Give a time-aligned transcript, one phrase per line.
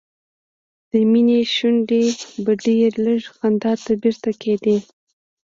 [0.89, 2.03] د مينې شونډې
[2.43, 4.77] به ډېر لږ خندا ته بیرته کېدې